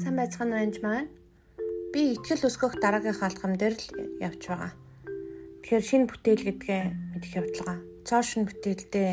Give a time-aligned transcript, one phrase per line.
[0.00, 1.12] Сайн байцгаана уу энэ маань?
[1.92, 3.84] Би ихтгэл өсгөх дараагийн хаалгам дээр л
[4.24, 4.72] явж байгаа.
[5.60, 6.82] Тэгэхээр шинэ бүтээл гэдгээ
[7.12, 7.84] мэдэх явдлага.
[8.08, 9.10] Цоо шинэ бүтээлдээ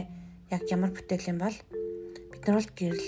[0.56, 1.58] яг ямар бүтээл юм бол
[2.32, 3.08] бид нар бол гэрэл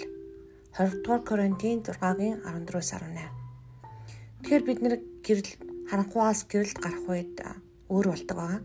[0.75, 4.43] 20 дугаар Коринтын 6-гийн 14-өөс 18.
[4.43, 5.51] Тэгэхээр бид нэр гэрэл
[5.87, 7.35] харанхуйгаас гэрэлд гарах үед
[7.87, 8.61] өөр болдог байгаа.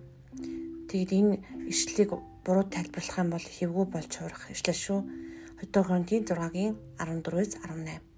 [0.90, 1.34] Тэгэд энэ
[1.70, 2.10] ишлэлийг
[2.42, 5.00] буруу тайлбарлах юм бол хэвгүй болж хуурах ишлэл шүү.
[5.62, 8.13] 2 дугаар Коринтын 6-гийн 14-өөс 18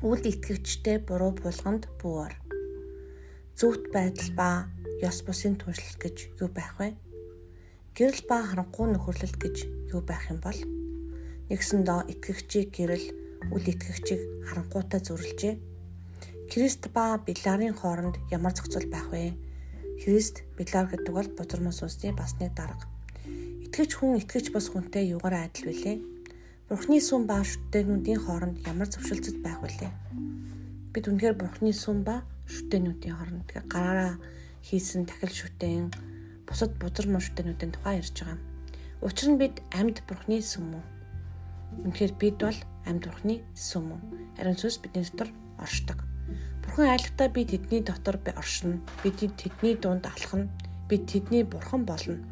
[0.00, 2.32] үл итгэгчтэй буруу булганд буур.
[3.52, 4.48] Зөвхт байдал ба
[5.04, 6.96] ёс бусын туршлал гэж юу байх вэ?
[7.92, 9.56] Гэрэл ба харанхуй нөхөрлөл гэж
[9.92, 10.56] юу байх юм бол
[11.52, 13.06] нэгсэндөө итгэгчийг гэрэл
[13.52, 15.54] үл итгэгчийг харанхуйтай зөвлөжээ.
[16.48, 19.36] Христ ба Биларын хооронд ямар зохицол байх вэ?
[20.00, 22.88] Христ Билар гэдэг бол бузар мос усны бас нэг дарга.
[23.68, 26.19] Итгэж хүн итгэж бас хүнтэй юугаар адил вүлээ?
[26.70, 29.90] Бурхны сүм ба шүтэнүүдийн хооронд ямар зөвшөлтөд байх вүлээ?
[30.94, 34.14] Бид үнэхээр Бурхны сүм ба шүтэнүүдийн хооронд гараараа
[34.62, 35.90] хийсэн тахил шүтэн
[36.46, 38.38] бусад бузар мөн шүтэнүүдийн тухай ярьж байгаа.
[39.02, 40.84] Учир нь бид амьд Бурхны сүм үү?
[41.90, 44.00] Үнэхээр бид бол амьд Бурхны сүм үү?
[44.38, 45.98] Харин сүнс бидний дотор оршдог.
[46.62, 48.78] Бурхан айлхтаа би тэдний дотор оршино.
[49.02, 50.46] Бид тэдний дунд алхна.
[50.86, 52.22] Бид тэдний бурхан болно.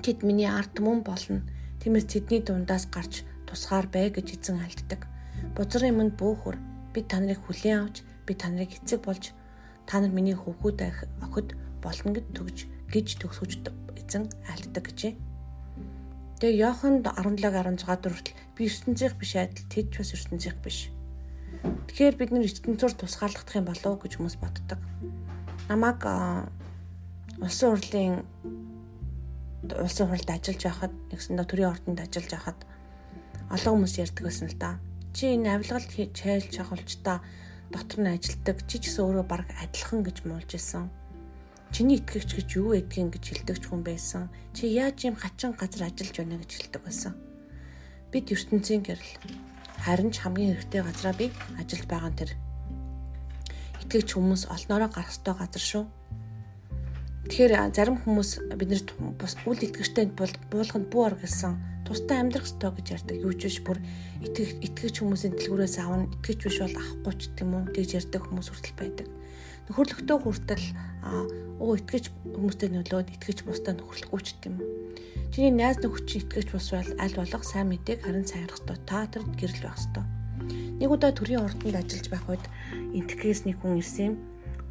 [0.00, 1.44] Тэд миний ард түмэн болно
[1.84, 5.04] Тиймээс тэдний дундаас гарч тусгаар бай гэж эзэн альддаг.
[5.52, 6.56] Бузрын юмд бөөхөр
[6.96, 9.36] би та нарыг хүлээн авч би та нарыг эцэг болж
[9.84, 10.80] та нар миний хөвгүүд
[11.20, 11.52] охид
[11.84, 13.68] болно гэд төгж гэж төгсөж
[14.00, 15.12] эзэн альддаг гэжээ.
[16.40, 20.88] Тэгээ Йоханд 17-16 хүртэл би ертөнцийнх биш адил тэд ч бас ертөнцийнх биш.
[21.92, 24.80] Тэгэхээр бид нэр ертөнцөөр тусгаарлах юм болов уу гэж хүмүүс боддог.
[25.68, 26.00] Намаг
[27.44, 28.24] улсын хурлын
[29.72, 32.58] улсын хурлд ажиллаж байхад нэгсэндээ төрийн ордонд ажиллаж байхад
[33.54, 34.70] олон хүмүүс ярьдаг байсан л да.
[35.16, 37.22] Чи энэ авилгалт чайлж чахалж та
[37.72, 40.90] дотор нь ажилдаг чи ч гэсэн өөрөө баг адилхан гэж муулж исэн.
[41.72, 44.22] Чиний итгэгч гэж юу гэдгийг гэж хэлдэг ч хүн байсан.
[44.54, 47.12] Чи яаж юм хачин газар ажиллаж байна гэж хэлдэг байсан.
[48.12, 49.12] Бид ертөнцийн гэрэл
[49.82, 51.26] харин ч хамгийн хэрэгтэй газараа би
[51.58, 52.30] ажиллаж байгаа нь тэр.
[53.82, 55.84] Итгэгч хүмүүс олноороо гарах ёстой газар шүү
[57.24, 61.56] Тэгэхээр зарим хүмүүс биднэрт бас үл итгэжтэй буулганд бүү ор гэсэн
[61.88, 63.16] тустай амьдрах ёстой гэж ярьдаг.
[63.16, 63.78] Юу ч биш бүр
[64.24, 68.76] итгэж хүмүүсийн дэлгүүрээс авна, итгэж биш бол авахгүй ч гэдэм үү гэж ярьдаг хүмүүс хүртэл
[68.80, 69.08] байдаг.
[69.68, 70.66] Нөхөрлөгтөө хүртэл
[71.60, 72.04] оо итгэж
[72.36, 74.68] хүмүүстэй нөлөөд итгэж бусдаа нөхөрлөхгүй ч гэдэм үү.
[75.32, 78.78] Чиний найз нөхөд чинь итгэж бус бол аль болох сайн мэдээг харин сайрах ёстой.
[78.84, 80.04] Та тэр гэрэл байх ёстой.
[80.80, 82.44] Нэг удаа төрийн ордонд ажиллаж байх үед
[82.92, 84.14] энтгэхээс нэг хүн ирсэн юм.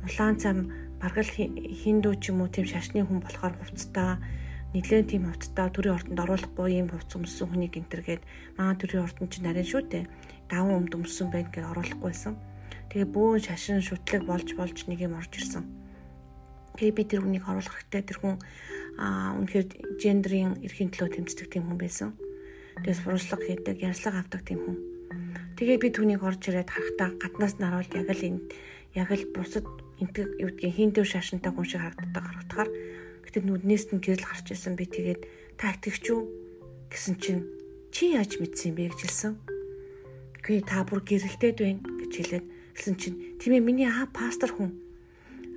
[0.06, 0.58] Улаан цам
[1.03, 4.24] баргал хиндүү ч юм уу тийм шашны хүн болохоор хувцастаа
[4.72, 8.24] нэлээд тийм хувцастаа төрийн ордонд оруулахгүй юм хувц өмссөн хүнийг энтергээд
[8.56, 10.08] маа төрийн ордонд ч нарийн шүү дээ.
[10.47, 12.34] Даван өмд өмссөн байх гэж оруулахгүйсэн.
[12.88, 15.68] Тэгээ бөөн шашин шүтлэг болж болж нэг юм орж ирсэн.
[16.80, 18.35] Тэгээ би тэр хүнийг оруулах хэрэгтэй тэр хүн
[18.96, 22.09] аа үнэхээр гендрийн эрхийн төлөө тэмцдэг тийм хүн байсан.
[22.80, 24.78] Тэгээс фуршлаг хийдэг, ярьслага авдаг тийм хүн.
[25.53, 28.41] Тэгээ би түүнийг орж ирээд харахтаа гаднаас нь харуул яг л энэ
[28.97, 29.66] яг л бусад
[30.03, 32.69] энтэг юу гэдгийг хиндэв шашинтай хүн шиг харагддаг харагдахаар
[33.24, 35.22] гэтээ нүднээс нь гэрэл гарч исэн би тэгээд
[35.56, 36.22] та итгэвч үү
[36.91, 37.41] гэсэн чинь
[37.96, 39.34] чи яаж мэдсэн юм бэ гэж хэлсэн.
[40.44, 44.75] Үгүй та бүр гэрэлтэд байна гэж хэлээд хэлсэн чинь тийм ээ миний аа пастор хүн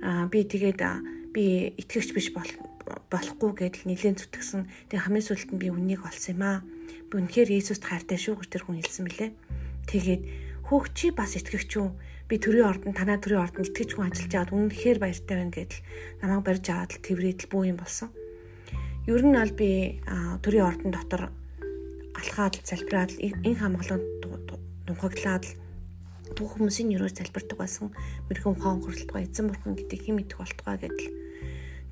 [0.01, 0.79] аа би тэгээд
[1.33, 4.89] би итгэвч биш болохгүй гэдэл нилээн зүтгэсэн.
[4.89, 6.59] Тэгээ хамгийн сүүлд нь би үннийг олсон юм аа.
[7.11, 9.31] Би үнэхээр Иесуст хайртай шүү гэж тэр хүн хэлсэн мөлий.
[9.85, 10.21] Тэгээд
[10.67, 11.89] хөөх чи бас итгэвч үү?
[12.27, 15.79] би төрийн ордон танаа төрийн ордонд итгэж хүн ажиллаж байгаад үнэхээр баяртай байна гэдэл
[16.19, 18.11] намайг барьж аваад л тэрвэрэдэл бүү юм болсон.
[19.07, 20.03] Ер нь аль би
[20.43, 21.31] төрийн ордон дотор
[22.19, 24.03] алхаад залбираад ин хамгаалан
[24.83, 25.45] дунхаглаад
[26.35, 27.95] бүх хүмүүсийн өрөө залбирдаг байсан.
[28.27, 31.07] Мэрхэн ухаан хүрэлтгой эзэн бурхан гэдэг хэм идэх болтгой гэдэл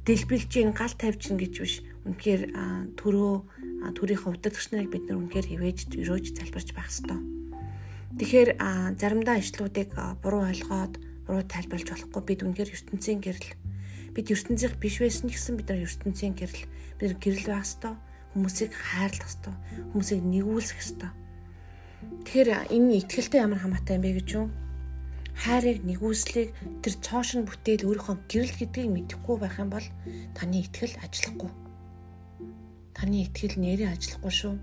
[0.04, 1.80] дэлбэлж ин гал тавьж ин гэж биш.
[2.04, 2.44] Үнэхээр
[3.00, 3.34] төрөө
[3.96, 7.45] төрийн хувьдагч нарыг бид нар үнэхээр хивээж өрөөж залбирч байх хэрэгтэй
[8.16, 8.50] Тэгэхээр
[8.96, 9.92] заримдаа ишлүүдийг
[10.24, 10.94] буруу ойлгоод
[11.28, 13.52] буруу тайлбарлаж болохгүй бид үнэхээр ертөнцийн гэрэл.
[14.16, 16.64] Бид ертөнцийнх биш байсан гэсэн бид нар ертөнцийн гэрэл.
[16.96, 17.94] Бид нар гэрэл байх ёстой
[18.32, 19.56] хүмүүсийг хайрлах ёстой
[19.92, 21.12] хүмүүсийг нэгүүлсэх ёстой.
[22.24, 24.48] Тэгэхээр энэ ихтгэлтэй ямар хамаатай юм бэ гэж юу?
[25.36, 29.88] Хайрыг нэгүслийг тэр цоошин бүтээл өөрийнхөө гэрэл гэдгийг мэдэхгүй байх юм бол
[30.36, 31.52] таны ихтгэл ажиллахгүй.
[32.96, 34.56] Таны ихтгэл нэрээ ажиллахгүй шүү.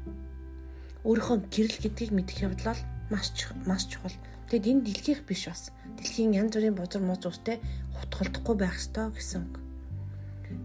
[1.05, 3.33] Өөрийнхөө гэрэл гэдгийг мэдэх явдал маш
[3.67, 4.15] маш чухал.
[4.51, 5.73] Тэгэд энэ дэлхийх биш бас.
[5.97, 7.57] Дэлхийн янз бүрийн бузар мууз устай
[7.97, 9.55] хутгалдахгүй байх ёстой гэсэн үг.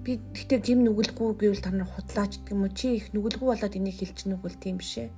[0.04, 2.76] Би гэхдээ гим нүгэлгүй гэвэл та нар худлаач гэдэг юм уу?
[2.76, 5.10] Чи их нүгэлгүй болоод энийг хэлж нүгэл тийм бишээ.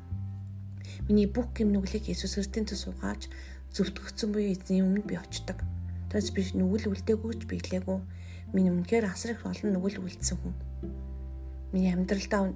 [1.09, 3.29] Миний бүх гэм нүглийг Есүс Христийн төс угааж
[3.73, 5.57] зөвтгөгцсөн буюу эзний өмнө би очдог.
[6.13, 7.99] Тэрс би нүгэл үлдээгүйч биелээгүй.
[8.53, 10.53] Миний өмнөхөр асар их олон нүгэл үлдсэн хүн.
[11.73, 12.53] Миний амьдралдаа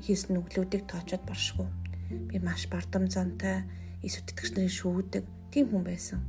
[0.00, 1.68] хийсэн нүглүүдийг тоочод баршгүй.
[2.10, 3.62] Би маш бардам зантай,
[4.02, 5.24] эс үтгэгч нарын шүүдэг
[5.54, 6.20] тийм хүн байсан.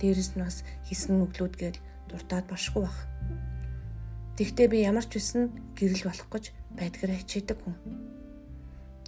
[0.00, 2.98] Дээрэс нь бас хийсэн нүглүүд гээл дуртаад баршгүй баг.
[4.36, 6.44] Тэгтээ би ямар ч үсэн гэрэл болох гэж
[6.76, 7.76] байдгаараа хичээдэг хүн.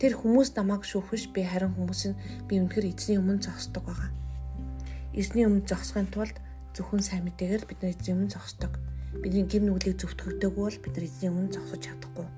[0.01, 2.15] Тэр хүмүүс намайг шүүхвш би харин хүмүүсийн
[2.49, 4.11] би үнэхэр эзний өмнө зогсдог байгаа.
[5.13, 6.37] Эзний өмнө зогсохын тулд
[6.73, 8.73] зөвхөн сайн мэдээгээр бид нар эзний өмнө зогсдог.
[9.21, 12.29] Бидний гим нүглийг зөвтгөгдөөгүй бол бид нар эзний өмнө зогсож чадахгүй.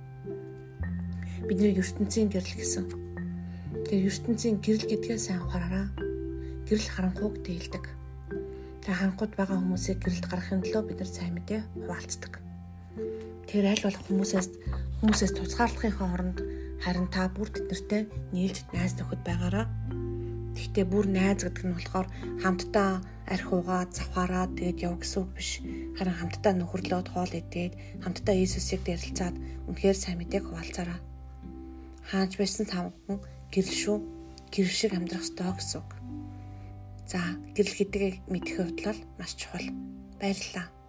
[1.47, 3.10] Бидний ертөнцийн гэрэл гэсэн.
[3.87, 5.87] Тэр ертөнцийн гэрэл гэдгээ сайн ухаараа.
[6.67, 7.85] Гэрэл харанхууг дээлдэг.
[8.83, 12.33] Тэр харанхууд байгаа хүмүүсийг гэрэлд гаргахын төлөө бид нар сайн мэдээ хуваалцдаг.
[13.47, 14.49] Тэр аль болох хүмүүсээс
[15.03, 16.39] хүмүүсээс тусгаарлахын оронд
[16.81, 19.69] Харин та бүр тэднэртэй нийлж найз нөхөд байгаараа.
[20.57, 22.09] Гэхдээ бүр найз гэдэг нь болохоор
[22.41, 25.51] хамтдаа арх уугаа завхаараа тэгээд яв гэсэн үг биш.
[26.01, 29.37] Харин хамтдаа нөхөрлөөд хоол идээд хамтдаа Иесусыг дэрэлцээд
[29.69, 30.99] үнэхээр сайн мэдээг хуваалцаараа.
[32.09, 33.97] Хааж байсан тавхан гэрэл шүү.
[34.55, 35.91] Гэрэл шиг амьдрах ёстой гэсэн үг.
[37.07, 37.21] За,
[37.55, 39.67] гэрэл гэдгийг мэдэх хувьд л маш чухал.
[40.19, 40.80] Баярлалаа.